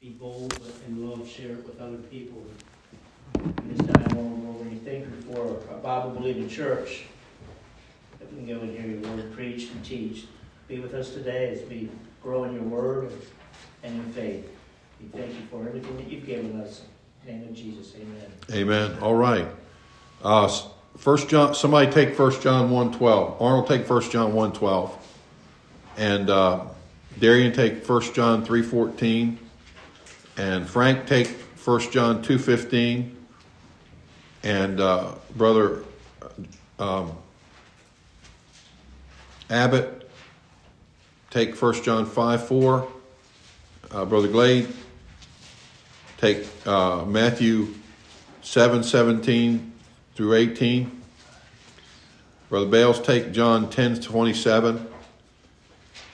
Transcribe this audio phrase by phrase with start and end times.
[0.00, 2.42] be bold and love, share it with other people.
[3.34, 7.02] And this time, Lord, we thank you for a Bible believing church
[8.18, 10.24] that we can go and hear your word preached and teach.
[10.68, 11.90] Be with us today as we
[12.22, 13.12] grow in your word
[13.82, 14.50] and in faith.
[15.02, 16.80] We thank you for everything that you've given us.
[17.26, 18.32] In the name of Jesus, amen.
[18.52, 18.98] Amen.
[19.02, 19.48] All right.
[20.22, 20.48] Uh,
[20.96, 21.54] First John.
[21.54, 23.40] Somebody take First John one twelve.
[23.40, 24.96] Arnold take First John one twelve,
[25.98, 26.64] and uh,
[27.18, 29.38] Darian take First John three fourteen,
[30.40, 33.14] and Frank take First John two fifteen,
[34.42, 35.84] and uh, brother
[36.78, 37.12] um,
[39.50, 40.10] Abbott
[41.28, 42.88] take First John five four.
[43.90, 44.68] Uh, brother Glade
[46.16, 47.74] take uh, Matthew
[48.40, 49.74] seven seventeen
[50.14, 51.02] through 18.
[52.48, 54.86] Brother Bales, take John 10 27.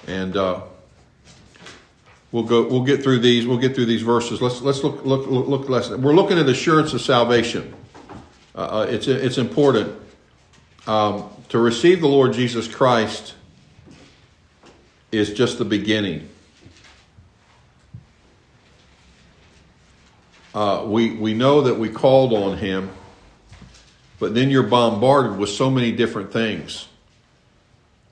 [0.06, 0.60] And uh,
[2.36, 2.68] we'll go.
[2.68, 3.46] We'll get through these.
[3.46, 4.42] We'll get through these verses.
[4.42, 5.48] Let's let's look look look.
[5.48, 5.90] look less.
[5.90, 7.74] We're looking at assurance of salvation.
[8.54, 9.92] Uh, uh, it's it's important
[10.86, 13.34] um, to receive the Lord Jesus Christ.
[15.12, 16.28] Is just the beginning.
[20.54, 22.90] Uh, we we know that we called on Him
[24.18, 26.88] but then you're bombarded with so many different things.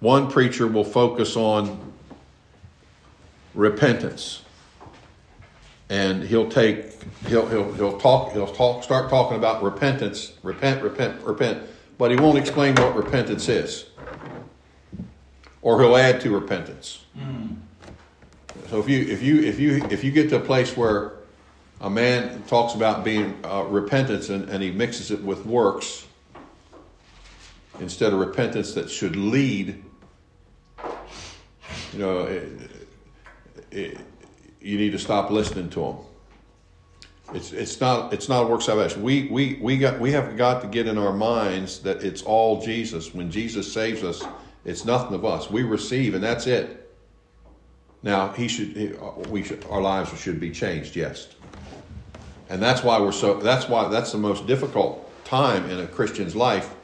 [0.01, 1.94] One preacher will focus on
[3.55, 4.43] repentance.
[5.89, 6.93] And he'll take
[7.27, 11.63] he'll he'll he'll talk he'll talk start talking about repentance, repent, repent, repent,
[11.99, 13.87] but he won't explain what repentance is.
[15.63, 17.05] Or he'll add to repentance.
[17.17, 17.57] Mm.
[18.71, 21.13] So if you if you if you if you get to a place where
[21.81, 26.07] a man talks about being uh, repentance and, and he mixes it with works
[27.81, 29.83] instead of repentance that should lead.
[31.93, 32.71] You know, it,
[33.75, 33.99] it,
[34.61, 35.97] you need to stop listening to them.
[37.33, 39.03] It's, it's not it's not a work salvation.
[39.03, 42.61] We we we got we have got to get in our minds that it's all
[42.61, 43.15] Jesus.
[43.15, 44.23] When Jesus saves us,
[44.65, 45.51] it's nothing of us.
[45.51, 46.93] We receive, and that's it.
[48.03, 50.97] Now he should uh, we should our lives should be changed.
[50.97, 51.29] Yes.
[52.51, 56.37] And that's why we're so that's why that's the most difficult time in a Christian's
[56.37, 56.75] life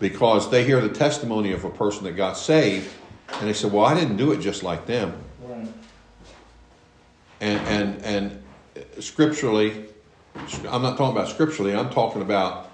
[0.00, 2.90] because they hear the testimony of a person that got saved
[3.34, 5.22] and they say, Well, I didn't do it just like them.
[5.42, 5.68] Right.
[7.40, 8.42] And and and
[9.02, 9.86] scripturally
[10.68, 12.70] I'm not talking about scripturally, I'm talking about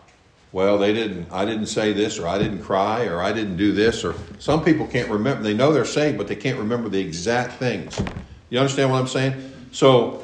[0.53, 3.72] well, they didn't I didn't say this or I didn't cry or I didn't do
[3.72, 7.00] this or some people can't remember they know they're saved, but they can't remember the
[7.00, 8.00] exact things.
[8.48, 9.53] You understand what I'm saying?
[9.72, 10.22] So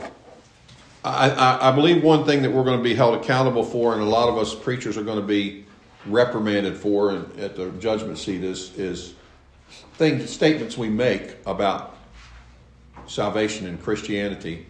[1.07, 4.07] I, I, believe one thing that we're going to be held accountable for, and a
[4.07, 5.65] lot of us preachers are going to be
[6.05, 9.15] reprimanded for at the judgment seat, is is
[9.95, 11.96] things statements we make about
[13.07, 14.67] salvation and Christianity.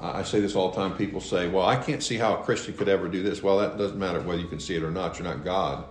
[0.00, 0.96] I say this all the time.
[0.96, 3.78] People say, "Well, I can't see how a Christian could ever do this." Well, that
[3.78, 5.18] doesn't matter whether you can see it or not.
[5.18, 5.84] You're not God.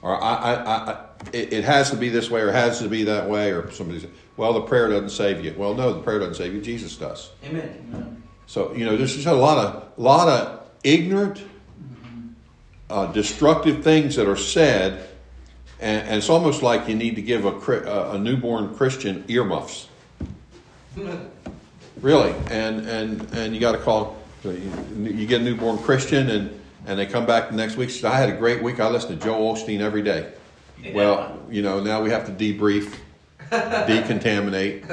[0.00, 2.88] Or I, I, I it, it, has to be this way, or it has to
[2.88, 6.00] be that way, or somebody says, "Well, the prayer doesn't save you." Well, no, the
[6.00, 6.60] prayer doesn't save you.
[6.60, 7.30] Jesus does.
[7.44, 7.86] Amen.
[7.88, 8.22] Amen.
[8.46, 11.42] So you know, there's just a lot of lot of ignorant,
[12.90, 15.08] uh, destructive things that are said,
[15.80, 19.88] and, and, it's almost like you need to give a a newborn Christian earmuffs.
[22.02, 24.18] Really, and and and you got to call.
[24.44, 27.90] You get a newborn Christian, and and they come back the next week.
[27.90, 28.80] Says, I had a great week.
[28.80, 30.32] I listen to Joel Osteen every day.
[30.82, 30.94] Yeah.
[30.94, 32.94] Well, you know, now we have to debrief,
[33.50, 34.84] decontaminate.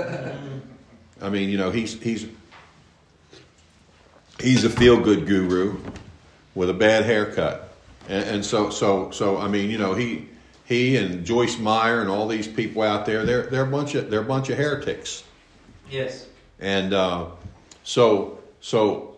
[1.21, 2.27] I mean, you know, he's he's
[4.39, 5.77] he's a feel good guru
[6.55, 7.69] with a bad haircut.
[8.07, 10.27] And, and, so, so, so, I mean, you know, he,
[10.65, 14.09] he and Joyce Meyer and all these people out there, they're, they're a bunch of,
[14.09, 15.23] they're a bunch of heretics.
[15.89, 16.27] Yes.
[16.59, 17.27] And, uh,
[17.83, 19.17] so, so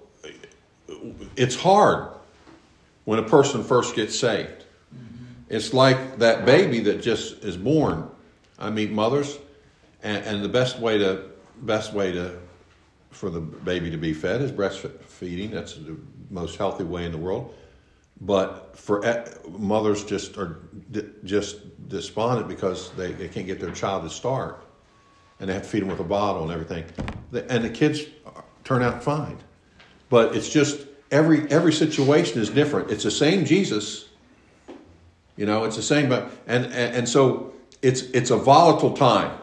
[1.36, 2.14] it's hard
[3.06, 4.66] when a person first gets saved.
[4.94, 5.26] Mm-hmm.
[5.50, 8.10] It's like that baby that just is born.
[8.60, 9.40] I meet mothers,
[10.04, 11.24] and, and the best way to,
[11.64, 12.38] best way to,
[13.10, 15.52] for the baby to be fed is breastfeeding.
[15.52, 15.98] That's the
[16.30, 17.56] most healthy way in the world.
[18.22, 19.04] But for
[19.50, 20.60] mothers, just are
[21.24, 24.64] just despondent because they, they can't get their child to start,
[25.42, 26.86] and they have to feed them with a bottle and everything.
[27.50, 28.04] And the kids
[28.64, 29.38] turn out fine,
[30.10, 32.92] but it's just every every situation is different.
[32.92, 34.08] It's the same Jesus,
[35.36, 35.66] you know.
[35.66, 39.38] It's the same, but and and, and so it's it's a volatile time,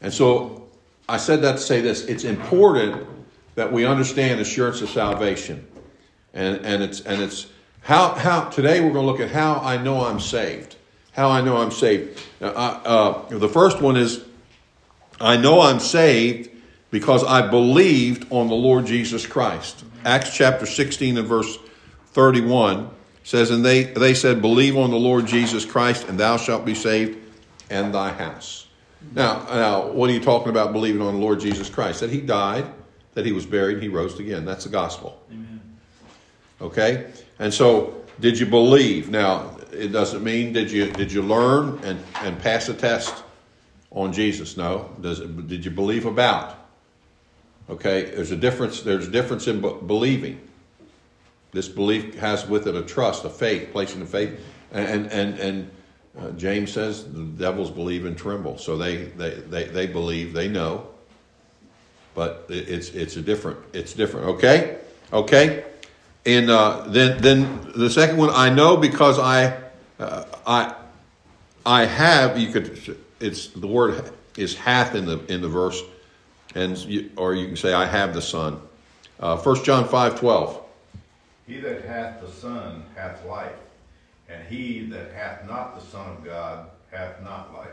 [0.00, 0.68] and so
[1.08, 3.06] I said that to say this it's important
[3.54, 5.66] that we understand assurance of salvation.
[6.32, 7.46] And, and it's, and it's
[7.80, 10.76] how, how, today we're going to look at how I know I'm saved.
[11.12, 12.20] How I know I'm saved.
[12.40, 14.24] Uh, the first one is
[15.20, 16.50] I know I'm saved
[16.90, 19.84] because I believed on the Lord Jesus Christ.
[20.04, 21.58] Acts chapter 16 and verse
[22.12, 22.90] 31
[23.24, 26.74] says, And they, they said, Believe on the Lord Jesus Christ, and thou shalt be
[26.74, 27.18] saved,
[27.70, 28.68] and thy house.
[29.12, 32.00] Now, now, what are you talking about believing on the Lord Jesus Christ?
[32.00, 32.66] That he died,
[33.14, 34.44] that he was buried, he rose again.
[34.44, 35.20] That's the gospel.
[35.30, 35.60] Amen.
[36.60, 37.10] Okay?
[37.38, 39.10] And so, did you believe?
[39.10, 43.23] Now, it doesn't mean did you did you learn and, and pass a test
[43.94, 44.56] on Jesus?
[44.56, 44.90] No.
[45.00, 46.58] Does it, did you believe about?
[47.70, 48.82] Okay, there's a difference.
[48.82, 50.40] There's a difference in believing.
[51.52, 54.38] This belief has with it a trust, a faith, placing the faith,
[54.70, 55.70] and and and
[56.18, 58.58] uh, James says the devils believe and tremble.
[58.58, 60.88] So they they they, they believe, they know,
[62.14, 64.26] but it's it's a different it's different.
[64.36, 64.76] Okay,
[65.12, 65.64] okay,
[66.26, 69.58] and uh, then then the second one I know because I
[69.98, 70.74] uh, I
[71.64, 75.82] I have you could it's the word is hath in the in the verse
[76.54, 78.60] and you, or you can say, I have the Son.
[79.18, 80.60] Uh, 1 John 5 12.
[81.46, 83.52] He that hath the Son hath life,
[84.28, 87.68] and he that hath not the Son of God hath not life.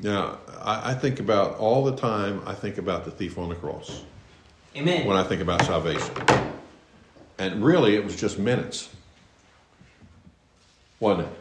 [0.00, 3.54] Now, I, I think about all the time, I think about the thief on the
[3.54, 4.02] cross
[4.76, 5.06] Amen.
[5.06, 6.14] when I think about salvation.
[7.38, 8.88] And really, it was just minutes,
[11.00, 11.32] wasn't it?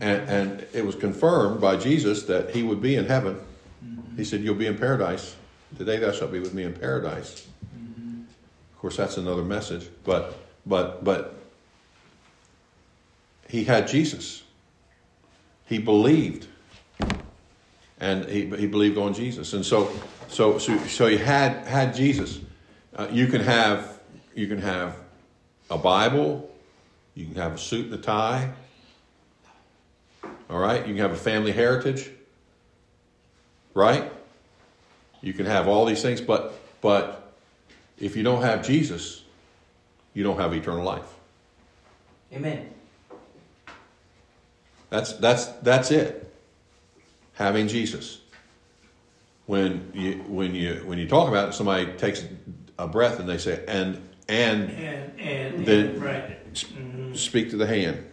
[0.00, 3.40] And, and it was confirmed by Jesus that he would be in heaven.
[4.16, 5.36] He said, You'll be in paradise.
[5.76, 7.46] Today thou shalt be with me in paradise.
[8.78, 9.88] Of course, that's another message.
[10.04, 11.34] But but but
[13.48, 14.42] he had Jesus.
[15.66, 16.46] He believed.
[18.00, 19.52] And he, he believed on Jesus.
[19.52, 19.90] And so
[20.28, 22.40] so so, so he had had Jesus.
[22.94, 24.00] Uh, you can have
[24.34, 24.96] you can have
[25.70, 26.48] a Bible,
[27.14, 28.50] you can have a suit and a tie,
[30.50, 30.80] all right?
[30.86, 32.10] You can have a family heritage,
[33.74, 34.10] right?
[35.20, 37.32] You can have all these things, but but
[37.98, 39.24] if you don't have Jesus,
[40.14, 41.14] you don't have eternal life.
[42.32, 42.70] Amen.
[44.90, 46.32] That's that's that's it.
[47.34, 48.20] Having Jesus.
[49.46, 52.24] When you when you when you talk about it, somebody takes
[52.78, 56.52] a breath and they say, and and And and, Then- right.
[56.52, 57.16] Mhm.
[57.16, 58.04] speak to the hand.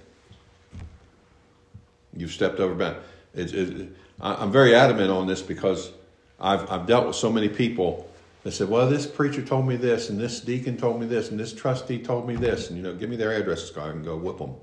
[2.16, 2.98] You've stepped over bound.
[3.34, 3.90] It's, it,
[4.22, 5.92] I- I'm very adamant on this because
[6.40, 8.10] I've, I've dealt with so many people
[8.44, 11.40] that said, well, this preacher told me this, and this deacon told me this, and
[11.40, 14.04] this trustee told me this, and, you know, give me their addresses, so I can
[14.04, 14.54] go whip them.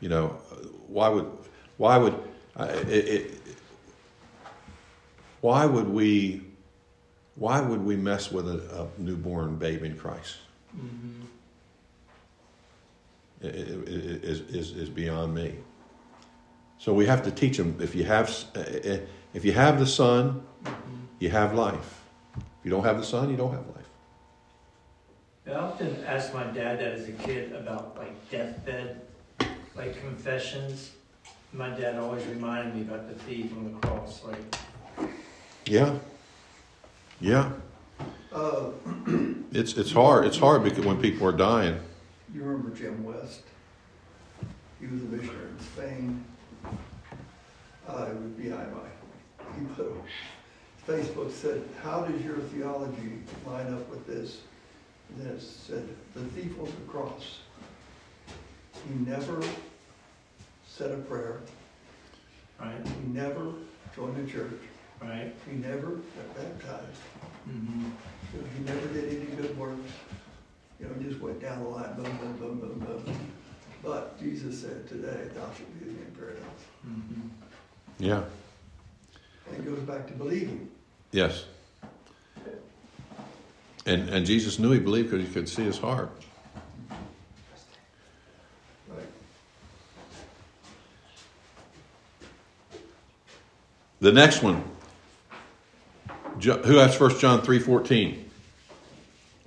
[0.00, 0.28] You know,
[0.86, 1.26] why would,
[1.78, 2.14] why would,
[2.56, 3.30] uh, it, it,
[5.40, 6.42] why would we,
[7.36, 10.36] why would we mess with a, a newborn babe in Christ?
[13.42, 15.54] i- i- i- is, is, is beyond me.
[16.80, 17.76] So we have to teach them.
[17.78, 18.34] If you have,
[19.34, 20.42] if you have the Son,
[21.18, 22.00] you have life.
[22.38, 23.76] If you don't have the Son, you don't have life.
[25.46, 29.02] I often asked my dad that as a kid about like deathbed,
[29.76, 30.92] like confessions.
[31.52, 34.22] My dad always reminded me about the thief on the cross.
[34.24, 35.10] Like,
[35.66, 35.98] Yeah,
[37.20, 37.50] yeah.
[38.32, 38.70] Uh,
[39.52, 40.24] It's it's hard.
[40.24, 41.78] It's hard because when people are dying.
[42.32, 43.42] you remember Jim West?
[44.80, 46.24] He was a missionary in Spain.
[47.90, 48.88] Uh, it was BIMI.
[49.58, 49.92] He put,
[50.86, 54.42] Facebook said, how does your theology line up with this?
[55.08, 57.40] And then it said, the thief on the cross.
[58.88, 59.42] He never
[60.66, 61.40] said a prayer.
[62.60, 63.52] right, He never
[63.94, 64.52] joined a church.
[65.02, 65.34] right.
[65.50, 67.00] He never got baptized.
[67.48, 67.90] Mm-hmm.
[68.34, 69.90] You know, He never did any good works.
[70.78, 73.16] You know, just went down the line, boom, boom, boom, boom, boom.
[73.82, 76.44] But Jesus said, today thou shalt be in paradise.
[76.86, 77.28] Mm-hmm.
[78.00, 78.22] Yeah.
[79.52, 80.70] It goes back to believing.
[81.12, 81.44] Yes.
[83.86, 86.10] And and Jesus knew he believed because he could see his heart.
[88.88, 89.06] Right.
[94.00, 94.64] The next one.
[96.38, 98.30] Jo- Who has First John three fourteen?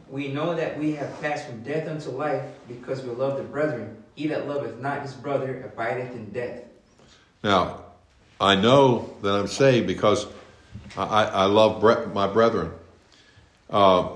[0.09, 4.03] We know that we have passed from death unto life because we love the brethren.
[4.13, 6.65] He that loveth not his brother abideth in death.
[7.43, 7.82] Now,
[8.39, 10.27] I know that I'm saved because
[10.95, 12.71] I, I, love bre- my brethren.
[13.69, 14.09] Uh,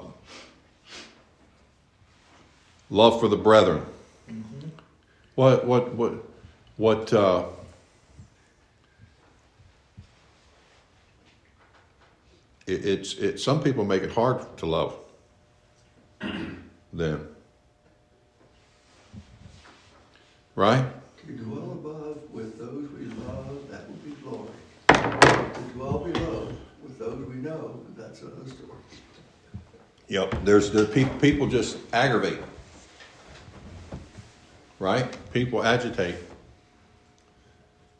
[2.89, 3.83] love for the brethren.
[5.35, 6.13] What what what
[6.77, 7.13] what?
[7.13, 7.45] Uh,
[12.65, 13.39] it, it's it.
[13.39, 14.95] Some people make it hard to love
[16.93, 17.27] them.
[20.55, 20.85] Right?
[21.29, 24.49] Above with those we love, that would be glory.
[24.87, 26.07] To dwell
[27.47, 27.79] know,
[28.19, 28.71] that's another story.
[30.07, 31.13] Yep, there's the people.
[31.19, 32.39] People just aggravate,
[34.79, 35.05] right?
[35.33, 36.15] People agitate.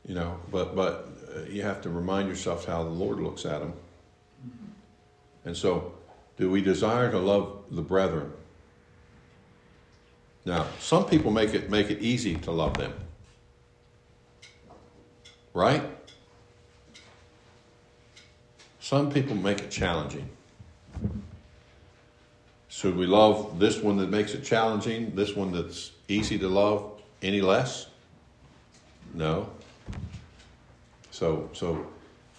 [0.08, 3.60] You know, but but uh, you have to remind yourself how the Lord looks at
[3.60, 3.74] them.
[5.44, 5.94] And so,
[6.38, 8.32] do we desire to love the brethren?
[10.46, 12.94] Now, some people make it make it easy to love them.
[15.54, 15.84] Right?
[18.88, 20.30] Some people make it challenging.
[22.70, 26.94] Should we love this one that makes it challenging, this one that's easy to love
[27.22, 27.88] any less?
[29.14, 29.50] No.
[31.12, 31.86] So, so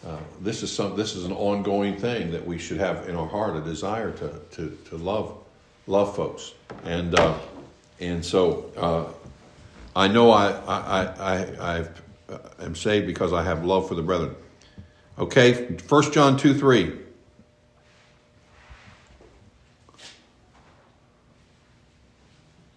[0.06, 0.96] uh, this is some.
[0.96, 4.40] This is an ongoing thing that we should have in our heart a desire to
[4.52, 5.36] to, to love
[5.86, 7.38] love folks, and uh,
[8.00, 9.04] and so uh,
[9.94, 11.88] I know I I I I
[12.58, 14.34] am saved because I have love for the brethren.
[15.18, 16.92] Okay, First John two three.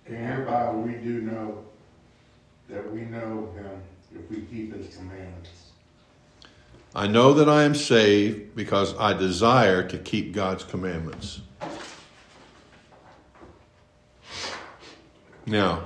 [0.07, 1.63] And hereby we do know
[2.67, 3.81] that we know him
[4.15, 5.49] if we keep his commandments.
[6.95, 11.41] I know that I am saved because I desire to keep God's commandments.
[15.45, 15.83] Now,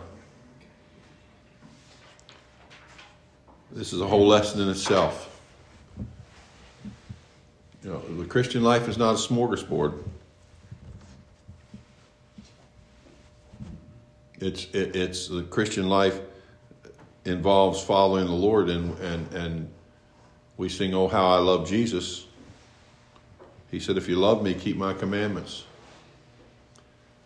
[3.71, 5.33] this is a whole lesson in itself.
[7.85, 10.01] You know, the Christian life is not a smorgasbord.
[14.39, 16.19] It's it, it's the Christian life
[17.25, 19.69] involves following the Lord and and and
[20.57, 22.25] we sing, Oh, how I love Jesus.
[23.69, 25.65] He said, If you love me, keep my commandments.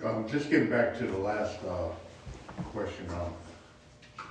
[0.03, 1.87] Um, just getting back to the last uh,
[2.73, 4.25] question, um,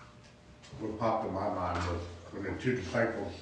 [0.79, 3.33] what popped in my mind was when the two disciples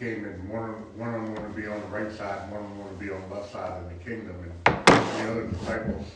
[0.00, 2.62] came and one, one of them wanted to be on the right side, and one
[2.62, 5.46] of them wanted to be on the left side of the kingdom, and the other
[5.48, 6.06] disciples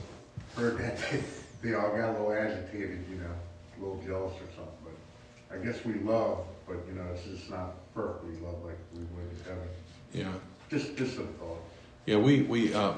[0.56, 1.22] heard that, they,
[1.62, 4.72] they all got a little agitated, you know, a little jealous or something.
[4.84, 9.00] But I guess we love, but you know, it's just not perfectly love like we
[9.00, 9.68] would in heaven.
[10.14, 10.32] Yeah.
[10.70, 11.60] Just, just a thought.
[12.06, 12.94] Yeah, we, we uh,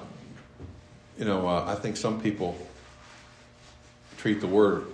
[1.18, 2.56] you know, uh, I think some people
[4.18, 4.86] treat the word,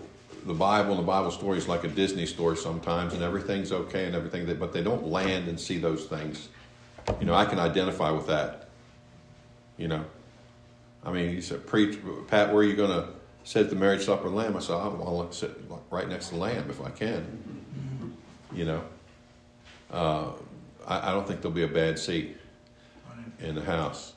[0.45, 4.07] the Bible and the Bible story is like a Disney story sometimes, and everything's okay
[4.07, 6.49] and everything, but they don't land and see those things.
[7.21, 8.69] You know, I can identify with that.
[9.77, 10.05] You know,
[11.05, 13.09] I mean, he said, preach, Pat, where are you going to
[13.45, 14.57] sit at the marriage supper of the Lamb?
[14.57, 15.51] I said, I want to sit
[15.91, 18.15] right next to the Lamb if I can.
[18.53, 18.85] You know,
[19.91, 20.27] uh,
[20.87, 22.37] I, I, don't think there'll be a bad seat
[23.41, 24.13] in the house.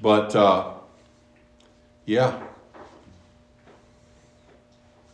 [0.00, 0.74] But uh,
[2.06, 2.40] yeah.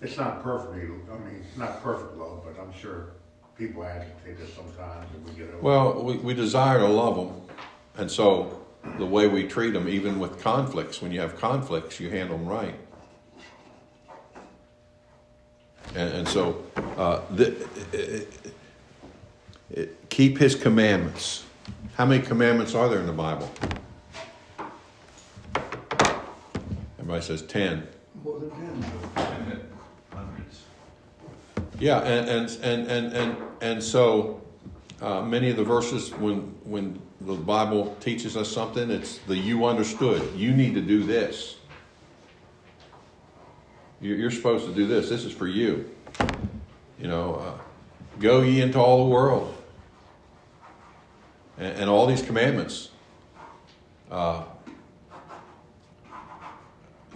[0.02, 3.12] It's not perfect, I mean, it's not perfect love, but I'm sure
[3.56, 7.42] people agitate us sometimes and we get over Well, we, we desire to love them.
[7.96, 8.66] And so
[8.98, 12.46] the way we treat them, even with conflicts, when you have conflicts, you handle them
[12.46, 12.74] right.
[15.94, 16.62] And, and so
[16.98, 17.56] uh, the,
[17.92, 18.52] it, it,
[19.70, 21.44] it, keep his commandments.
[21.94, 23.50] How many commandments are there in the Bible?
[26.98, 27.86] Everybody says 10.
[28.22, 29.25] More than 10.
[31.78, 34.40] Yeah, and and and and and, and so
[35.02, 39.66] uh, many of the verses when when the Bible teaches us something, it's the you
[39.66, 40.22] understood.
[40.34, 41.56] You need to do this.
[44.00, 45.08] You're, supposed to do this.
[45.08, 45.90] This is for you.
[46.98, 47.58] You know, uh,
[48.20, 49.56] go ye into all the world,
[51.58, 52.90] and, and all these commandments.
[54.10, 54.44] Uh,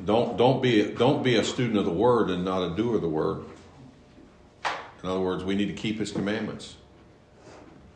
[0.05, 3.03] don't don't be don't be a student of the word and not a doer of
[3.03, 3.45] the word.
[5.03, 6.77] In other words, we need to keep His commandments.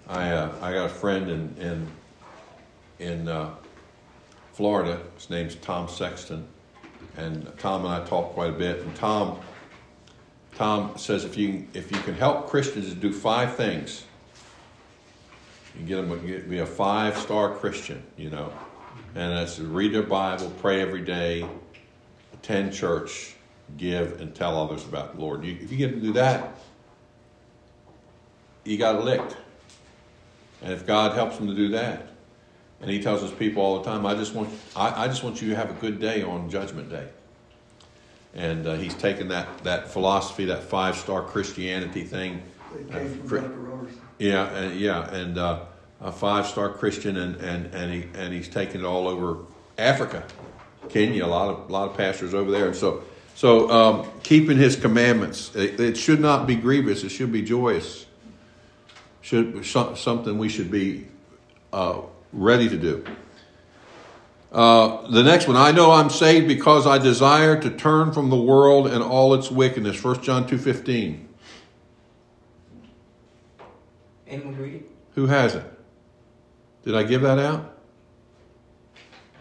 [0.08, 1.88] I uh, I got a friend in in
[2.99, 3.54] in uh,
[4.52, 5.00] Florida.
[5.16, 6.46] His name's Tom Sexton,
[7.16, 8.80] and Tom and I talk quite a bit.
[8.80, 9.40] And Tom
[10.56, 14.04] Tom says if you if you can help Christians do five things,
[15.78, 18.02] you get them to be a five star Christian.
[18.16, 18.52] You know,
[19.14, 21.46] and that's read their Bible, pray every day,
[22.32, 23.34] attend church,
[23.76, 25.44] give, and tell others about the Lord.
[25.44, 26.56] You, if you get to do that,
[28.64, 29.37] you got licked.
[30.62, 32.09] And if God helps him to do that,
[32.80, 35.40] and He tells His people all the time, I just want I, I just want
[35.40, 37.09] you to have a good day on Judgment Day.
[38.35, 42.42] And uh, He's taken that that philosophy, that five star Christianity thing.
[42.92, 43.87] Uh.
[44.18, 45.61] Yeah, and yeah, and uh,
[46.00, 49.38] a five star Christian, and, and, and he and he's taken it all over
[49.78, 50.25] Africa,
[50.88, 51.25] Kenya.
[51.25, 53.04] A lot of a lot of pastors over there, and so
[53.35, 55.54] so um, keeping His commandments.
[55.54, 57.02] It, it, should not be grievous.
[57.02, 58.03] It should be joyous.
[59.25, 61.07] Should something we should be
[61.73, 63.07] uh, ready to do.
[64.52, 68.37] Uh, the next one, I know I'm saved because I desire to turn from the
[68.37, 70.04] world and all its wickedness.
[70.04, 71.25] 1 John 2.15.
[74.28, 74.90] Anyone read it?
[75.14, 75.64] Who has it?
[76.83, 77.78] Did I give that out?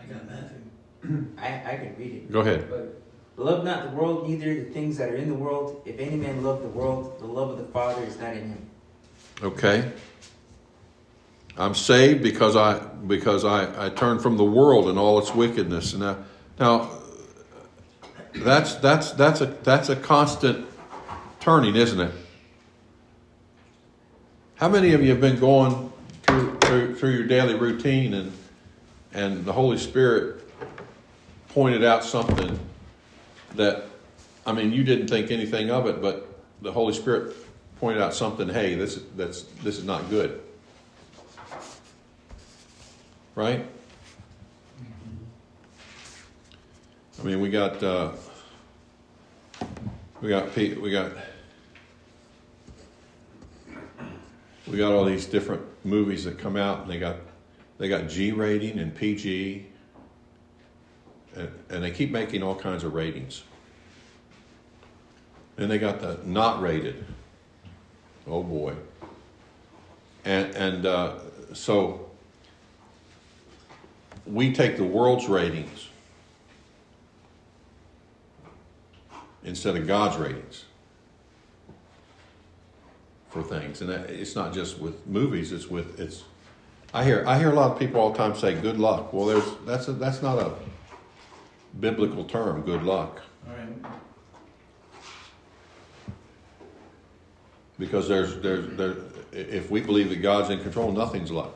[0.02, 1.36] I got nothing.
[1.38, 2.32] I, I can read it.
[2.32, 2.70] Go ahead.
[2.70, 3.02] But
[3.36, 5.82] love not the world, neither the things that are in the world.
[5.84, 8.70] If any man love the world, the love of the Father is not in him.
[9.44, 9.92] Okay.
[11.58, 15.92] I'm saved because I because I, I turn from the world and all its wickedness.
[15.92, 16.18] And Now,
[16.58, 16.90] now
[18.34, 20.66] that's that's that's a that's a constant
[21.42, 22.12] turning, isn't it?
[24.56, 25.92] How many of you have been going
[26.24, 28.32] through through, through your daily routine and
[29.14, 30.42] and the Holy Spirit
[31.50, 32.58] pointed out something
[33.56, 33.84] that
[34.46, 36.30] I mean you didn't think anything of it, but
[36.62, 37.36] the Holy Spirit
[37.84, 40.40] pointed out something, hey, this that's this is not good.
[43.36, 43.68] Right?
[47.20, 48.14] I mean, we got uh,
[50.22, 51.12] we got we got
[54.66, 57.18] we got all these different movies that come out, and they got
[57.80, 59.68] they got G rating and PG,
[61.36, 63.44] and, and they keep making all kinds of ratings.
[65.58, 67.04] Then they got the not rated.
[68.28, 68.76] Oh boy.
[70.26, 71.16] And and uh,
[71.54, 72.10] so
[74.26, 75.90] we take the world's ratings
[79.44, 80.66] instead of God's ratings
[83.30, 85.52] for things, and it's not just with movies.
[85.52, 86.24] It's with it's.
[86.94, 89.26] I hear I hear a lot of people all the time say "good luck." Well,
[89.26, 90.54] there's that's a, that's not a
[91.80, 92.62] biblical term.
[92.62, 93.22] Good luck.
[93.48, 94.03] All right.
[97.84, 98.96] Because there's there's there
[99.34, 101.54] if we believe that God's in control, nothing's luck.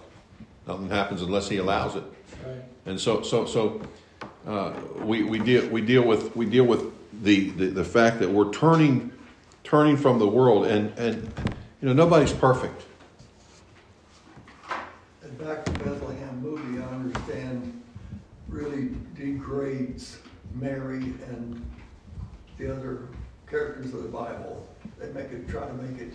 [0.67, 2.03] Nothing happens unless He allows it.
[2.45, 2.55] Right.
[2.85, 3.81] And so so so
[4.45, 6.91] uh, we we deal we deal with we deal with
[7.23, 9.11] the, the the fact that we're turning
[9.63, 11.15] turning from the world and and
[11.81, 12.83] you know nobody's perfect.
[15.23, 17.81] And back to Bethlehem movie, I understand
[18.49, 20.19] really degrades
[20.55, 21.65] Mary and
[22.57, 23.07] the other
[23.49, 24.67] characters of the Bible.
[24.99, 26.13] They make it, try to make it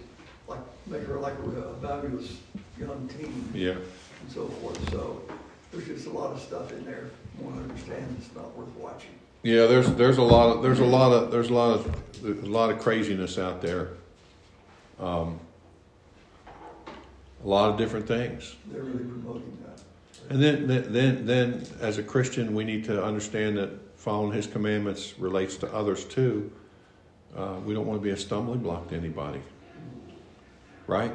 [0.48, 2.38] like, make her like a fabulous
[2.78, 3.70] young teen Yeah.
[3.72, 4.90] and so forth.
[4.90, 5.22] So
[5.70, 7.10] there's just a lot of stuff in there.
[7.38, 9.10] One understand it's not worth watching.
[9.44, 12.46] Yeah, there's there's a lot of there's a lot of there's a lot of a
[12.46, 13.88] lot of craziness out there.
[15.00, 15.40] Um,
[17.44, 18.54] a lot of different things.
[18.70, 19.82] They're really promoting that.
[20.30, 24.46] And then, then, then, then, as a Christian, we need to understand that following His
[24.46, 26.52] commandments relates to others too.
[27.36, 29.40] Uh, we don't want to be a stumbling block to anybody,
[30.86, 31.12] right?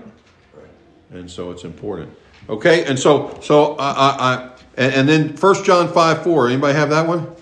[0.56, 0.66] Right.
[1.12, 2.12] And so it's important.
[2.50, 6.48] Okay, and so, so I, I, I and, and then First John five four.
[6.48, 7.36] Anybody have that one?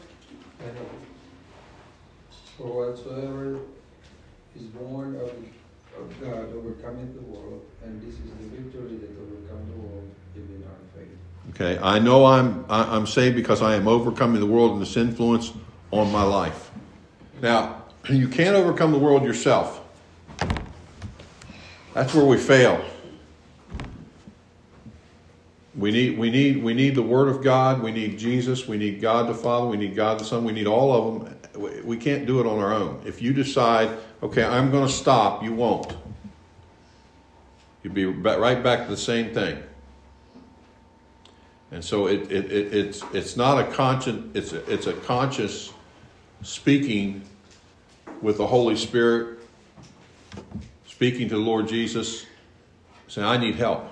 [2.58, 3.60] For whatsoever
[4.56, 5.30] is born of,
[5.98, 10.64] of God overcometh the world, and this is the victory that overcome the world, even
[10.66, 11.18] our faith.
[11.52, 14.98] Okay, I know I'm I, I'm saved because I am overcoming the world and its
[14.98, 15.54] influence
[15.92, 16.72] on my life.
[17.42, 19.82] Now, you can't overcome the world yourself.
[21.94, 22.84] That's where we fail.
[25.76, 27.82] We need we need we need the Word of God.
[27.82, 28.68] We need Jesus.
[28.68, 29.68] We need God the Father.
[29.68, 30.44] We need God the Son.
[30.44, 31.84] We need all of them.
[31.86, 33.02] We- can't do it on our own.
[33.06, 33.90] If you decide,
[34.22, 35.96] okay, I'm going to stop, you won't.
[37.82, 39.58] You'd be right back to the same thing.
[41.72, 45.72] And so it, it, it, it's, it's not a conscious, it's a, it's a conscious
[46.42, 47.24] speaking
[48.26, 49.38] with the Holy Spirit,
[50.88, 52.26] speaking to the Lord Jesus,
[53.08, 53.86] saying, I need help.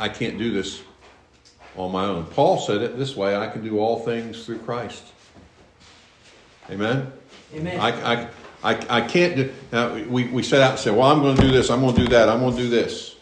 [0.00, 0.82] I can't do this
[1.76, 2.24] on my own.
[2.24, 5.04] Paul said it this way I can do all things through Christ.
[6.68, 7.12] Amen?
[7.54, 7.78] Amen.
[7.78, 8.28] I, I,
[8.64, 11.42] I, I can't do, now we, we set out and said, well, I'm going to
[11.42, 13.14] do this, I'm going to do that, I'm going to do this.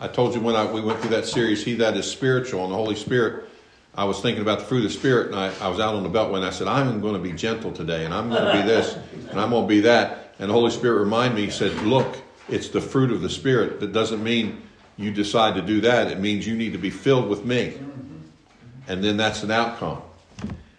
[0.00, 2.72] I told you when I, we went through that series, He That Is Spiritual and
[2.72, 3.48] the Holy Spirit,
[3.96, 6.02] I was thinking about the fruit of the Spirit, and I, I was out on
[6.02, 8.60] the beltway, and I said, I'm going to be gentle today, and I'm going to
[8.60, 8.96] be this,
[9.30, 10.34] and I'm going to be that.
[10.38, 12.16] And the Holy Spirit reminded me, He said, Look,
[12.48, 13.80] it's the fruit of the Spirit.
[13.80, 14.62] That doesn't mean
[14.96, 17.74] you decide to do that, it means you need to be filled with me.
[18.86, 20.02] And then that's an outcome.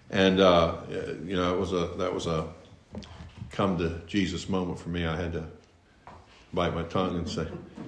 [0.09, 0.75] And, uh,
[1.25, 2.47] you know, it was a, that was a
[3.51, 5.05] come to Jesus moment for me.
[5.05, 5.45] I had to
[6.53, 7.47] bite my tongue and say,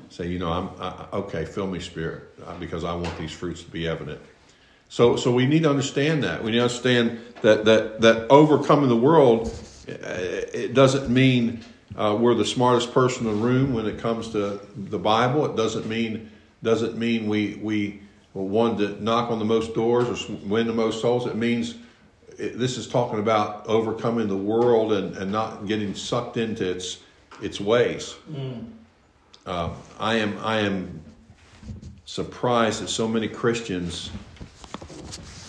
[0.10, 1.46] say, you know, I'm I, okay.
[1.46, 2.24] Fill me, Spirit,
[2.60, 4.20] because I want these fruits to be evident.
[4.89, 6.43] So, so we need to understand that.
[6.43, 9.47] We need to understand that that that overcoming the world,
[9.88, 11.63] uh, it doesn't mean
[11.95, 15.45] uh, we're the smartest person in the room when it comes to the Bible.
[15.45, 16.32] It doesn't mean
[16.63, 18.02] doesn't mean we we
[18.34, 21.26] one to knock on the most doors or win the most souls.
[21.26, 21.76] It means
[22.38, 27.00] it, this is talking about overcoming the world and, and not getting sucked into its
[27.41, 28.15] its ways.
[29.45, 31.02] Uh, I am I am
[32.06, 34.12] surprised that so many Christians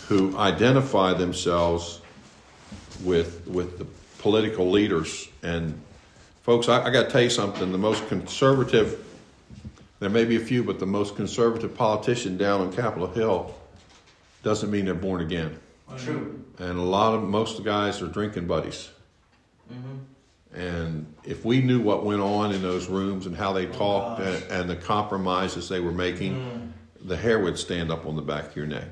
[0.08, 2.00] who identify themselves
[3.04, 3.86] with with the
[4.18, 5.80] political leaders and
[6.42, 6.68] folks.
[6.68, 7.70] I, I got to tell you something.
[7.72, 9.04] The most conservative,
[10.00, 13.54] there may be a few, but the most conservative politician down on Capitol Hill
[14.42, 15.58] doesn't mean they're born again.
[15.98, 16.42] True.
[16.58, 18.90] And a lot of most of the guys are drinking buddies.
[19.72, 20.58] Mm-hmm.
[20.58, 24.42] And if we knew what went on in those rooms and how they talked and,
[24.50, 28.56] and the compromises they were making, the hair would stand up on the back of
[28.56, 28.88] your neck.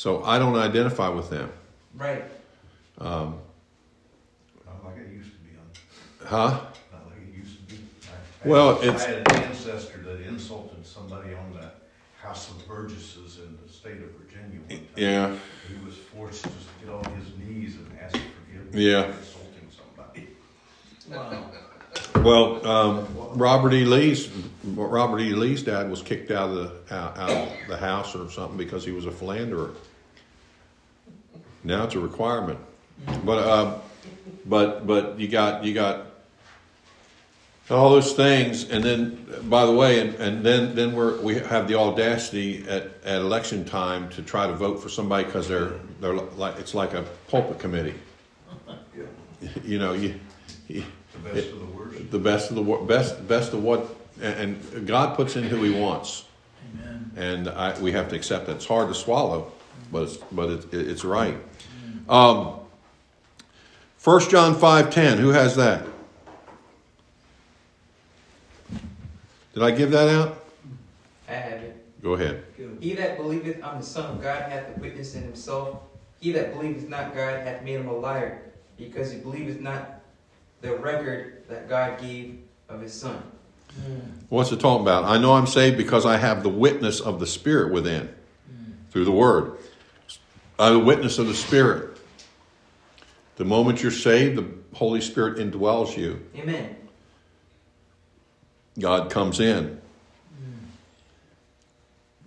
[0.00, 1.52] So I don't identify with them.
[1.94, 2.24] Right.
[2.98, 3.34] Not
[4.82, 5.50] like it used to be.
[6.24, 6.58] Huh?
[6.90, 7.82] not like it used to be.
[8.42, 11.70] I, Well, I, it's- I had an ancestor that insulted somebody on the
[12.18, 14.58] House of Burgesses in the state of Virginia.
[14.60, 14.86] One time.
[14.96, 15.36] Yeah.
[15.68, 19.02] He was forced to just get on his knees and ask forgiveness Yeah.
[19.02, 20.28] for insulting somebody.
[21.10, 21.50] Wow.
[22.24, 23.06] Well, um,
[23.38, 23.84] Robert E.
[23.84, 24.30] Lee's
[24.64, 25.34] Robert E.
[25.34, 26.54] Lee's dad was kicked out of
[26.88, 29.72] the out, out of the house or something because he was a philanderer.
[31.64, 32.58] Now it's a requirement,
[33.24, 33.78] but uh,
[34.46, 36.06] but but you got you got
[37.70, 41.68] all those things, and then by the way, and, and then then we're we have
[41.68, 46.14] the audacity at, at election time to try to vote for somebody because they're they're
[46.14, 47.94] like it's like a pulpit committee.
[48.96, 49.48] Yeah.
[49.64, 50.14] You know you.
[50.68, 52.10] you The best of the worst.
[52.10, 55.62] the best of the wor- best best of what and and God puts in who
[55.62, 56.24] He wants,
[56.74, 57.10] Amen.
[57.16, 58.56] and I, we have to accept that.
[58.56, 59.52] It's hard to swallow,
[59.92, 61.36] but it's, but it, it, it's right.
[62.08, 62.56] Um,
[64.02, 65.18] 1 John five ten.
[65.18, 65.84] Who has that?
[69.54, 70.44] Did I give that out?
[71.28, 72.02] I have it.
[72.02, 72.44] Go ahead.
[72.80, 75.80] He that believeth on the Son of God hath a witness in himself.
[76.20, 78.42] He that believeth not God hath made him a liar,
[78.78, 80.00] because he believeth not
[80.60, 83.22] the record that God gave of his Son.
[84.28, 85.04] What's it talking about?
[85.04, 88.08] I know I'm saved because I have the witness of the Spirit within
[88.90, 89.58] through the Word.
[90.58, 91.89] I'm the witness of the Spirit.
[93.40, 96.20] The moment you're saved, the Holy Spirit indwells you.
[96.36, 96.76] Amen.
[98.78, 99.80] God comes in.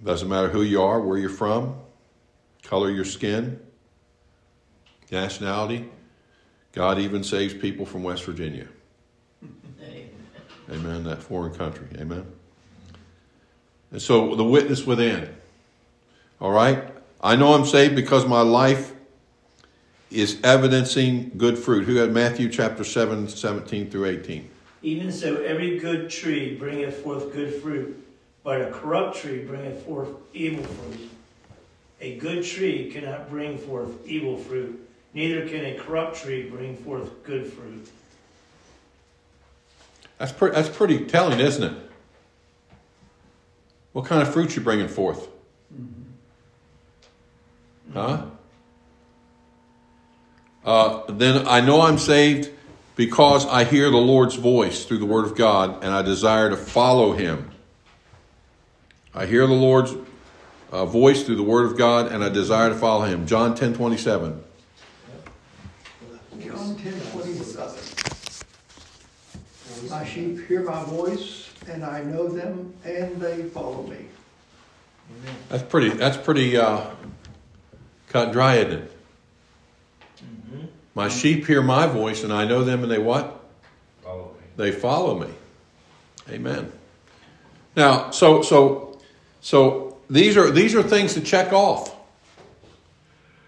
[0.04, 1.76] Doesn't matter who you are, where you're from,
[2.63, 3.60] color your skin,
[5.12, 5.88] nationality.
[6.71, 8.67] God even saves people from West Virginia.
[10.71, 11.04] Amen.
[11.04, 11.89] That foreign country.
[11.99, 12.26] Amen.
[13.91, 15.30] And so the witness within.
[16.41, 16.86] All right.
[17.21, 18.92] I know I'm saved because my life
[20.13, 21.86] is evidencing good fruit.
[21.86, 24.49] Who had Matthew chapter 7, 17 through 18?
[24.84, 28.06] Even so, every good tree bringeth forth good fruit,
[28.43, 31.10] but a corrupt tree bringeth forth evil fruit.
[32.02, 37.23] A good tree cannot bring forth evil fruit, neither can a corrupt tree bring forth
[37.23, 37.89] good fruit.
[40.17, 41.78] That's, pre- that's pretty telling, isn't it?
[43.93, 45.28] What kind of fruit you bringing forth?
[45.73, 46.02] Mm-hmm.
[47.93, 48.26] Huh?
[50.65, 52.49] Uh, then I know I'm saved
[52.95, 56.58] because I hear the Lord's voice through the Word of God, and I desire to
[56.58, 57.52] follow Him.
[59.13, 59.93] I hear the Lord's
[60.71, 63.28] uh, voice through the Word of God, and I desire to follow Him.
[63.28, 64.43] John ten twenty seven.
[66.39, 67.80] John ten twenty-seven.
[69.89, 74.06] My sheep hear my voice, and I know them, and they follow me.
[75.49, 75.89] That's pretty.
[75.89, 76.86] That's pretty uh,
[78.08, 78.92] cut and dry, isn't it?
[80.95, 83.43] My sheep hear my voice, and I know them, and they what?
[84.03, 84.47] Follow me.
[84.58, 85.34] They follow me.
[86.29, 86.71] Amen.
[87.75, 88.99] Now, so so
[89.41, 91.95] so these are these are things to check off.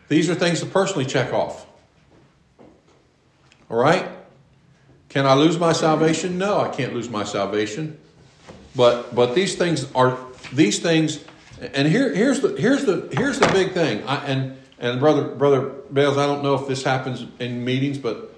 [0.08, 1.66] These are things to personally check off.
[3.70, 4.08] All right.
[5.10, 6.38] Can I lose my salvation?
[6.38, 7.98] No, I can't lose my salvation.
[8.76, 10.18] But but these things are
[10.52, 11.24] these things,
[11.62, 14.04] and here here's the here's the here's the big thing.
[14.06, 15.62] I, and and brother brother
[15.92, 18.34] Bales, I don't know if this happens in meetings, but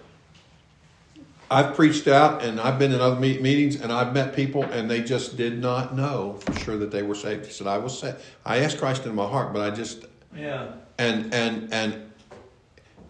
[1.50, 4.92] I've preached out and I've been in other meet, meetings and I've met people and
[4.92, 7.46] they just did not know for sure that they were saved.
[7.46, 8.18] He said, "I was saved.
[8.46, 10.68] I asked Christ in my heart, but I just Yeah.
[11.00, 11.94] and and and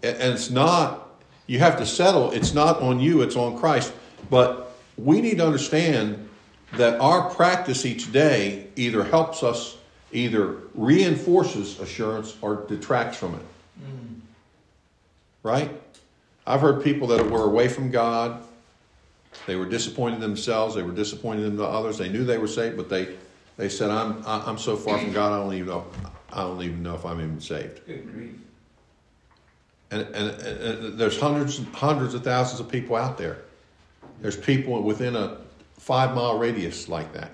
[0.04, 1.10] and it's not
[1.48, 3.92] you have to settle it's not on you it's on christ
[4.30, 6.28] but we need to understand
[6.74, 9.77] that our practice each day either helps us
[10.12, 13.46] either reinforces assurance or detracts from it
[13.82, 14.20] mm.
[15.44, 15.72] right
[16.46, 18.44] i've heard people that were away from god
[19.46, 22.48] they were disappointed in themselves they were disappointed in the others they knew they were
[22.48, 23.16] saved but they
[23.58, 25.86] They said, "I'm I- I'm so far from God, I don't even know
[26.32, 28.36] I don't even know if I'm even saved." Good grief.
[29.90, 33.38] And, and, and, and there's hundreds and hundreds of thousands of people out there.
[34.22, 35.38] There's people within a
[35.80, 37.32] five mile radius like that.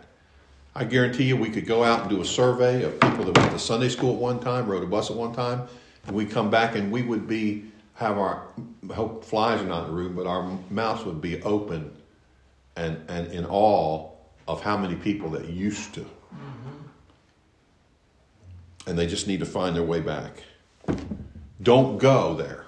[0.75, 3.51] I guarantee you, we could go out and do a survey of people that went
[3.51, 5.67] to Sunday school at one time, rode a bus at one time,
[6.07, 8.47] and we come back and we would be have our
[8.91, 11.95] hope flies are not in the room, but our mouths would be open
[12.75, 14.09] and and in awe
[14.47, 16.89] of how many people that used to, mm-hmm.
[18.87, 20.43] and they just need to find their way back.
[21.61, 22.65] Don't go there.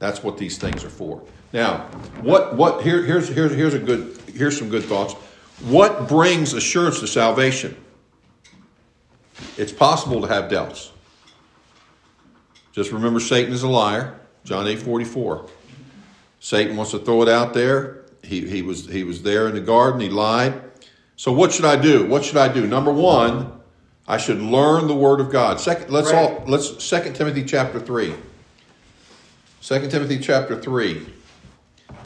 [0.00, 1.22] That's what these things are for.
[1.52, 1.82] Now,
[2.20, 5.14] what what here here's here's here's a good here's some good thoughts.
[5.62, 7.76] What brings assurance to salvation?
[9.56, 10.90] It's possible to have doubts.
[12.72, 14.18] Just remember Satan is a liar.
[14.44, 15.46] John 8 44.
[16.40, 18.04] Satan wants to throw it out there.
[18.24, 20.60] He, he was he was there in the garden, he lied.
[21.16, 22.06] So what should I do?
[22.06, 22.66] What should I do?
[22.66, 23.52] Number one,
[24.08, 25.60] I should learn the word of God.
[25.60, 26.30] Second, let's Right.
[26.30, 28.14] all let's Second Timothy chapter three.
[29.60, 31.06] Second Timothy chapter three.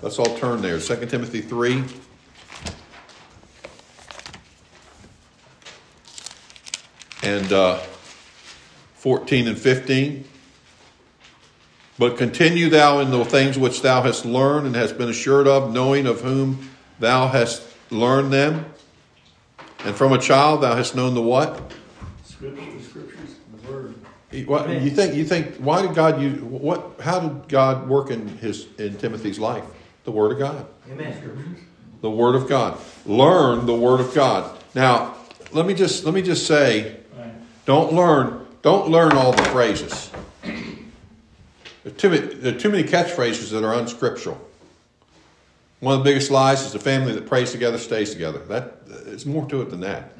[0.03, 0.81] Let's all turn there.
[0.81, 1.85] Second Timothy three.
[7.27, 7.79] And uh,
[8.95, 10.25] 14 and 15.
[11.99, 15.73] But continue thou in the things which thou hast learned and hast been assured of,
[15.73, 18.67] knowing of whom thou hast learned them.
[19.81, 21.73] And from a child thou hast known the what?
[22.23, 23.95] Scripture, scriptures, the word.
[24.47, 25.17] What you think?
[25.17, 25.57] You think?
[25.57, 26.41] Why did God use?
[26.41, 27.01] What?
[27.01, 29.65] How did God work in his in Timothy's life?
[30.05, 30.67] The Word of God.
[30.93, 31.57] Amen.
[32.03, 32.79] The Word of God.
[33.05, 34.57] Learn the Word of God.
[34.77, 35.17] Now,
[35.51, 37.01] let me just let me just say?
[37.67, 40.11] Don't learn don't learn all the phrases.
[40.43, 44.41] There are too many, there are too many catchphrases that are unscriptural.
[45.79, 48.39] One of the biggest lies is the family that prays together stays together.
[48.39, 50.15] That it's more to it than that.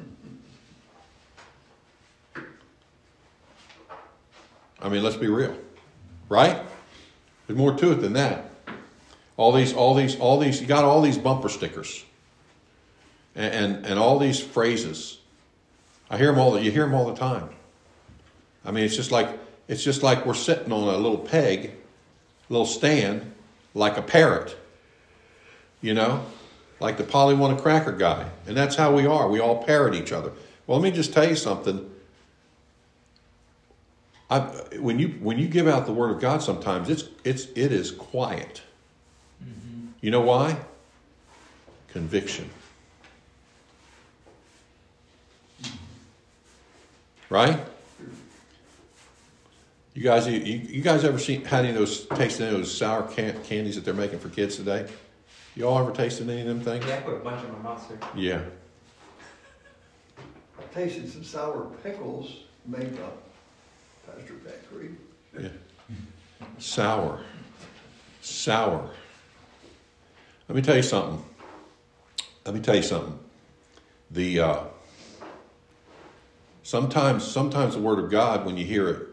[4.79, 5.57] I mean, let's be real,
[6.29, 6.61] right?
[7.47, 8.49] There's more to it than that.
[9.35, 10.61] All these, all these, all these.
[10.61, 12.05] You got all these bumper stickers,
[13.35, 15.19] and and, and all these phrases.
[16.09, 16.59] I hear them all.
[16.59, 17.49] You hear them all the time.
[18.65, 19.29] I mean, it's just like
[19.67, 21.71] it's just like we're sitting on a little peg,
[22.49, 23.33] little stand,
[23.73, 24.55] like a parrot.
[25.81, 26.25] You know,
[26.79, 29.29] like the Polly want a cracker guy, and that's how we are.
[29.29, 30.31] We all parrot each other.
[30.65, 31.89] Well, let me just tell you something.
[34.29, 34.39] I,
[34.79, 37.91] when you when you give out the word of God, sometimes it's it's it is
[37.91, 38.61] quiet.
[39.43, 39.87] Mm-hmm.
[40.01, 40.57] You know why?
[41.89, 42.49] Conviction.
[47.29, 47.59] Right?
[49.93, 52.77] You guys, you, you guys ever seen had any of those tasted any of those
[52.77, 54.87] sour can, candies that they're making for kids today?
[55.55, 56.85] You all ever tasted any of them things?
[56.85, 57.97] Yeah, I put a bunch in my mouth, sir.
[58.15, 58.41] Yeah.
[60.59, 63.23] I tasted some sour pickles made up
[64.05, 64.95] Pastor Pat Creed.
[66.59, 67.21] Sour.
[68.21, 68.89] Sour.
[70.47, 71.23] Let me tell you something.
[72.45, 73.17] Let me tell you something.
[74.11, 74.59] The uh,
[76.67, 79.07] sometimes sometimes the word of God, when you hear it,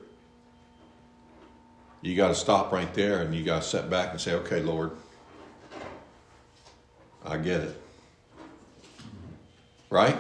[2.03, 4.61] you got to stop right there and you got to set back and say, "Okay,
[4.61, 4.91] Lord,
[7.25, 7.81] I get it."
[9.89, 10.17] Right?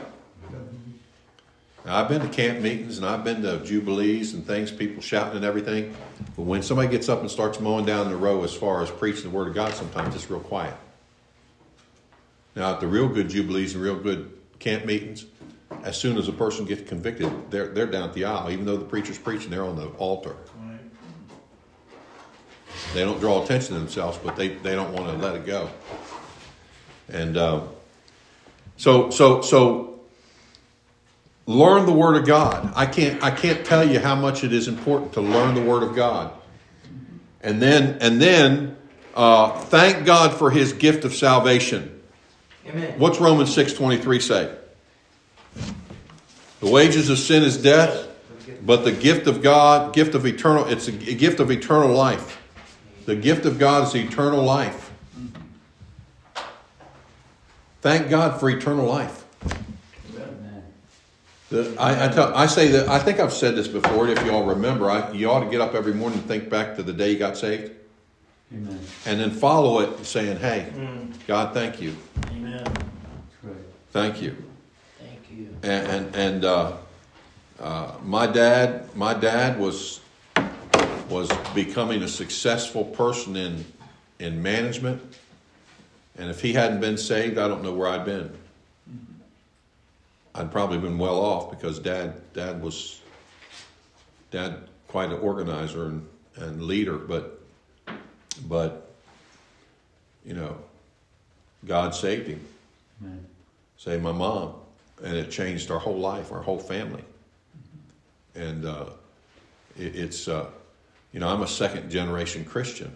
[1.84, 5.36] Now, I've been to camp meetings and I've been to jubilees and things, people shouting
[5.36, 5.94] and everything.
[6.36, 9.24] But when somebody gets up and starts mowing down the row as far as preaching
[9.24, 10.76] the word of God, sometimes it's real quiet.
[12.54, 15.26] Now, at the real good jubilees and real good camp meetings,
[15.82, 18.50] as soon as a person gets convicted, they're, they're down at the aisle.
[18.50, 20.36] Even though the preacher's preaching, they're on the altar.
[20.58, 20.78] Right.
[22.92, 25.70] They don't draw attention to themselves, but they, they don't want to let it go.
[27.08, 27.62] And uh,
[28.76, 30.00] so so so
[31.46, 32.72] learn the Word of God.
[32.74, 35.82] I can't I can't tell you how much it is important to learn the Word
[35.82, 36.32] of God.
[37.42, 38.78] And then and then
[39.14, 42.02] uh, thank God for His gift of salvation.
[42.66, 42.98] Amen.
[42.98, 44.56] What's Romans six twenty three say?
[46.64, 48.08] The wages of sin is death,
[48.64, 52.40] but the gift of God, gift of eternal, it's a gift of eternal life.
[53.04, 54.90] The gift of God is eternal life.
[57.82, 59.26] Thank God for eternal life.
[61.50, 64.08] The, I, I, tell, I say that I think I've said this before.
[64.08, 66.76] If you all remember, I, you ought to get up every morning and think back
[66.76, 67.72] to the day you got saved,
[68.50, 68.80] Amen.
[69.04, 71.94] and then follow it, saying, "Hey, Mm, God, thank you,
[72.30, 72.64] amen.
[72.64, 73.54] That's right.
[73.92, 74.34] thank you."
[75.44, 75.56] You.
[75.62, 76.72] and and, and uh,
[77.60, 80.00] uh, my dad my dad was
[81.08, 83.64] was becoming a successful person in
[84.18, 85.02] in management
[86.16, 88.32] and if he hadn't been saved I don't know where I'd been
[90.34, 93.00] I'd probably been well off because dad dad was
[94.30, 97.40] dad quite an organizer and, and leader, but
[98.46, 98.92] but
[100.24, 100.56] you know,
[101.66, 102.40] God saved him,
[103.02, 103.26] Amen.
[103.76, 104.54] saved my mom,
[105.02, 107.04] and it changed our whole life, our whole family.
[108.34, 108.86] And uh,
[109.78, 110.50] it, it's uh,
[111.12, 112.94] you know, I'm a second generation Christian.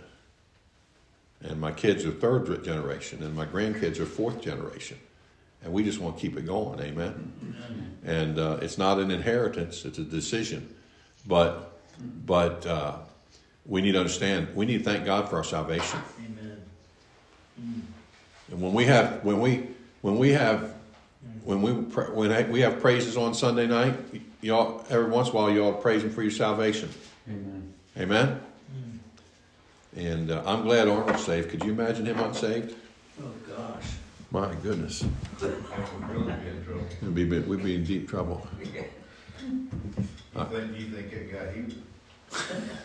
[1.41, 4.99] And my kids are third generation, and my grandkids are fourth generation.
[5.63, 7.33] And we just want to keep it going, amen?
[8.05, 10.75] And uh, it's not an inheritance, it's a decision.
[11.27, 11.79] But,
[12.27, 12.97] but uh,
[13.67, 16.01] we need to understand, we need to thank God for our salvation.
[16.19, 17.87] Amen.
[18.51, 19.69] And when we have, when we,
[20.01, 20.75] when we have,
[21.45, 23.95] when we, pra- when we have praises on Sunday night,
[24.41, 26.89] y'all, every once in a while, y'all praise Him for your salvation.
[27.29, 27.73] Amen.
[27.97, 28.41] Amen?
[29.97, 31.51] And uh, I'm glad Arnold's saved.
[31.51, 32.77] Could you imagine him unsaved?
[33.21, 33.85] Oh, gosh.
[34.31, 35.05] My goodness.
[35.43, 37.47] Would be in trouble.
[37.49, 38.47] We'd be, in deep trouble.
[40.37, 41.75] You think, you think guy, he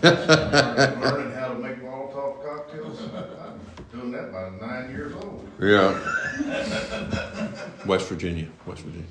[0.02, 3.00] learning how to make Molotov cocktails?
[3.02, 3.60] I'm
[3.92, 5.48] doing that by nine years old.
[5.60, 6.00] Yeah.
[7.86, 8.48] West Virginia.
[8.66, 9.08] West Virginia.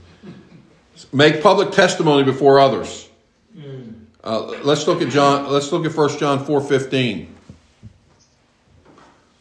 [1.12, 3.08] Make public testimony before others.
[4.24, 5.50] Uh, let's look at John.
[5.50, 7.34] Let's look at 1 John four fifteen.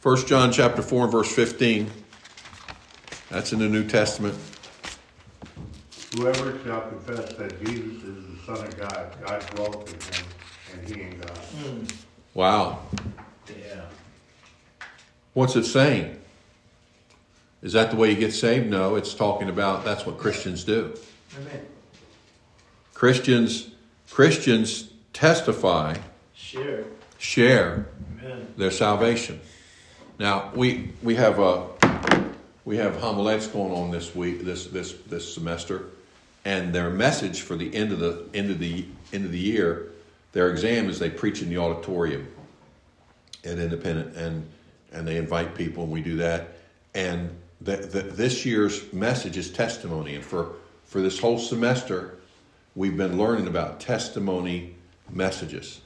[0.02, 1.90] 1 John chapter four and verse fifteen.
[3.30, 4.36] That's in the New Testament.
[6.16, 10.26] Whoever shall confess that Jesus is the Son of God, God dwelleth in him,
[10.74, 11.94] and he in God.
[12.34, 12.80] Wow.
[13.48, 13.82] Yeah.
[15.34, 16.18] What's it saying?
[17.62, 18.70] Is that the way you get saved?
[18.70, 20.98] No, it's talking about that's what Christians do.
[21.38, 21.66] Amen.
[22.94, 23.70] Christians
[24.10, 25.96] Christians testify,
[26.34, 26.84] Sure.
[27.18, 27.88] share
[28.20, 28.48] Amen.
[28.58, 29.40] their salvation.
[30.20, 31.64] Now we we have uh,
[32.66, 35.86] we have homiletics going on this week this this this semester,
[36.46, 39.91] and their message for the end of the end of the end of the year,
[40.32, 42.28] their exam is they preach in the auditorium
[43.44, 44.50] at Independent, and
[44.94, 46.50] and they invite people, and we do that.
[46.94, 52.18] And the, the, this year's message is testimony, and for for this whole semester,
[52.76, 54.76] we've been learning about testimony
[55.10, 55.82] messages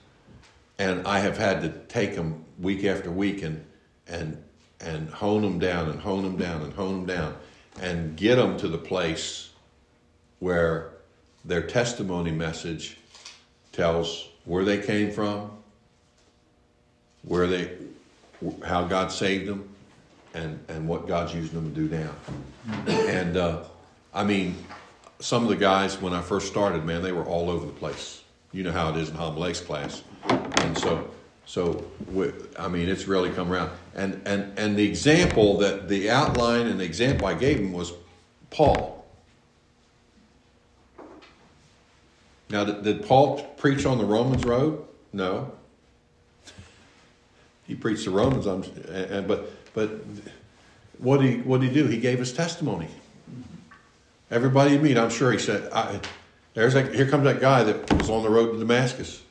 [0.77, 3.65] and I have had to take them week after week and
[4.07, 4.41] and
[4.79, 7.37] and hone them down and hone them down and hone them down
[7.81, 9.51] and get them to the place
[10.39, 10.91] where
[11.43, 12.97] their testimony message
[13.71, 15.51] tells where they came from,
[17.23, 17.71] where they
[18.63, 19.67] how God saved them,
[20.33, 22.11] and and what God's using them to do now.
[22.87, 23.63] And uh,
[24.13, 24.55] I mean,
[25.19, 28.23] some of the guys when I first started, man, they were all over the place.
[28.51, 31.09] You know how it is in homiletics class, and so
[31.45, 33.71] so we, I mean, it's really come around.
[33.93, 37.93] And and and the example that the outline and the example I gave him was
[38.49, 38.94] Paul.
[42.55, 44.81] Now, did, Paul preach on the Romans road?
[45.11, 45.51] No.
[47.67, 48.61] He preached the Romans, on,
[49.27, 49.89] but but
[50.99, 51.85] what did he what did he do?
[51.87, 52.87] He gave his testimony.
[54.31, 55.99] Everybody you meet, I'm sure he said, I,
[56.53, 59.21] "There's that, here comes that guy that was on the road to Damascus."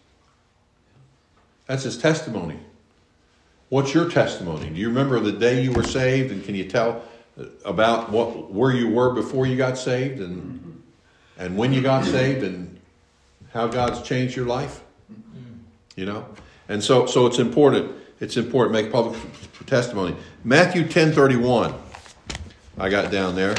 [1.66, 2.58] That's his testimony.
[3.70, 4.68] What's your testimony?
[4.68, 7.02] Do you remember the day you were saved, and can you tell
[7.64, 10.82] about what where you were before you got saved, and
[11.38, 12.73] and when you got saved, and
[13.54, 14.82] how God's changed your life?
[15.96, 16.26] You know,
[16.68, 17.92] and so so it's important.
[18.20, 19.18] It's important make public
[19.66, 20.16] testimony.
[20.42, 21.72] Matthew ten thirty one.
[22.76, 23.54] I got down there.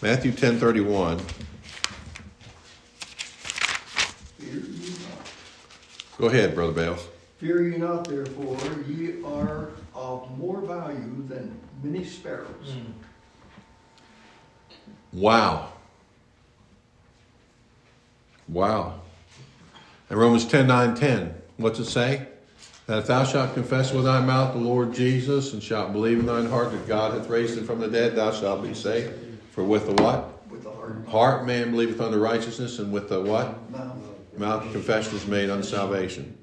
[0.00, 1.18] Matthew ten thirty one.
[4.38, 5.32] Fear ye not.
[6.18, 7.08] Go ahead, brother Bales.
[7.38, 8.56] Fear ye not, therefore,
[8.88, 12.70] ye are of more value than many sparrows.
[12.70, 12.92] Mm.
[15.12, 15.72] Wow.
[18.48, 19.00] Wow.
[20.08, 21.34] And Romans 10 9 10.
[21.56, 22.26] What's it say?
[22.86, 26.26] That if thou shalt confess with thy mouth the Lord Jesus and shalt believe in
[26.26, 29.12] thine heart that God hath raised him from the dead, thou shalt be saved.
[29.50, 30.50] For with the what?
[30.50, 33.70] With the heart, Heart man believeth unto righteousness, and with the what?
[33.70, 33.96] mouth.
[34.36, 36.36] Mouth confession is made unto salvation.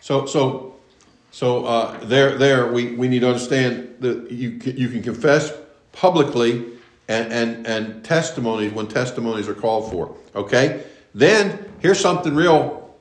[0.00, 0.76] So, so,
[1.30, 5.52] so uh, there, there, we, we need to understand that you can, you can confess
[5.92, 6.66] publicly
[7.08, 10.16] and, and, and testimonies when testimonies are called for.
[10.34, 10.84] Okay?
[11.16, 12.94] Then, here's something real,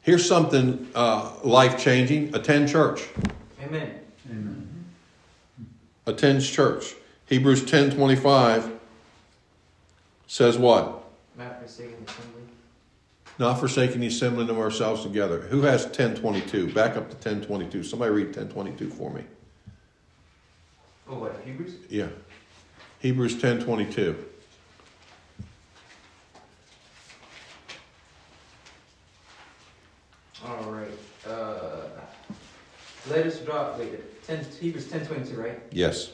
[0.00, 2.34] here's something uh, life changing.
[2.34, 3.06] Attend church.
[3.62, 4.00] Amen.
[4.28, 4.84] Amen.
[6.04, 6.96] Attends church.
[7.26, 8.68] Hebrews ten twenty five
[10.26, 11.04] says what?
[11.38, 12.42] Not forsaking the assembly.
[13.38, 15.42] Not forsaking the assembling of ourselves together.
[15.42, 16.72] Who has ten twenty two?
[16.72, 17.84] Back up to ten twenty two.
[17.84, 19.22] Somebody read ten twenty two for me.
[21.08, 21.40] Oh, what?
[21.44, 21.76] Hebrews?
[21.88, 22.08] Yeah.
[22.98, 24.16] Hebrews ten twenty two.
[33.12, 35.60] Let us draw, wait, 10, Hebrews ten twenty two, right?
[35.70, 36.12] Yes.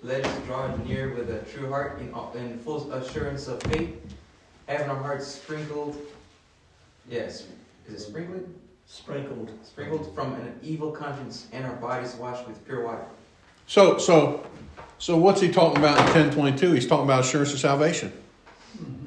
[0.00, 3.96] Let us draw near with a true heart in, in full assurance of faith,
[4.68, 6.00] having our hearts sprinkled.
[7.10, 7.46] Yes,
[7.88, 8.48] is it sprinkled?
[8.86, 9.50] Sprinkled.
[9.64, 13.04] Sprinkled from an evil conscience and our bodies washed with pure water.
[13.66, 14.46] So so
[14.98, 16.74] so what's he talking about in ten twenty two?
[16.74, 18.12] He's talking about assurance of salvation.
[18.78, 19.06] Mm-hmm.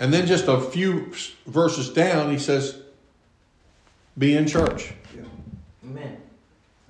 [0.00, 1.12] And then just a few
[1.46, 2.82] verses down, he says,
[4.18, 5.22] "Be in church." Yeah.
[5.84, 6.18] Amen.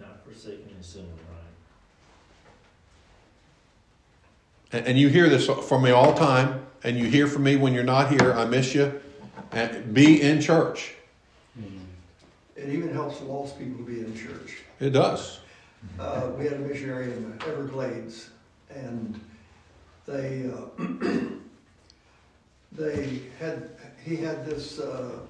[0.00, 1.38] Not forsaking his sin, right?
[4.72, 7.56] And, and you hear this from me all the time, and you hear from me
[7.56, 8.32] when you're not here.
[8.32, 9.00] I miss you.
[9.52, 10.94] And be in church.
[12.58, 14.58] It even helps lost people to be in church.
[14.80, 15.40] It does.
[15.98, 18.30] Uh, we had a missionary in the Everglades,
[18.68, 19.18] and
[20.06, 20.66] they uh,
[22.72, 23.70] they had
[24.04, 24.80] he had this.
[24.80, 25.20] Uh,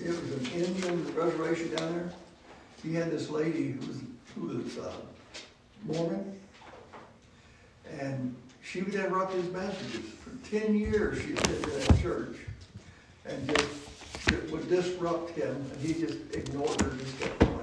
[0.00, 2.10] it was an Indian reservation down there.
[2.82, 3.98] He had this lady who was
[4.34, 4.92] who was uh,
[5.84, 6.38] Mormon,
[8.00, 11.20] and she would interrupt his messages for ten years.
[11.20, 12.36] She was in that church,
[13.24, 13.68] and just
[14.28, 17.60] it would disrupt him, and he just ignored her, and just kept going.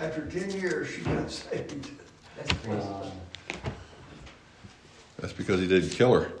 [0.00, 1.90] After ten years, she got saved.
[2.36, 2.88] That's crazy.
[5.18, 6.32] That's because he didn't kill her.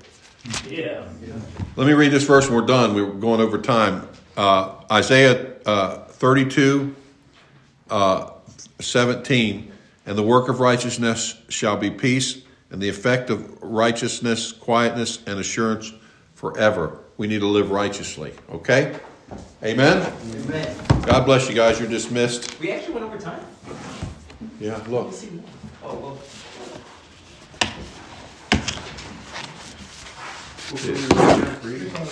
[0.68, 1.06] Yeah.
[1.26, 1.34] Yeah.
[1.76, 2.94] Let me read this verse and we're done.
[2.94, 4.08] We're going over time.
[4.36, 6.94] Uh, Isaiah uh, 32,
[7.90, 8.30] uh,
[8.80, 9.72] 17.
[10.06, 15.38] And the work of righteousness shall be peace, and the effect of righteousness, quietness, and
[15.38, 15.92] assurance
[16.34, 16.98] forever.
[17.16, 18.32] We need to live righteously.
[18.50, 18.98] Okay?
[19.62, 20.12] Amen?
[20.34, 20.76] Amen.
[21.06, 21.80] God bless you guys.
[21.80, 22.58] You're dismissed.
[22.60, 23.40] We actually went over time.
[24.60, 25.06] Yeah, look.
[25.06, 25.44] Let's see more.
[25.84, 26.18] Oh, well.
[30.76, 32.06] It's only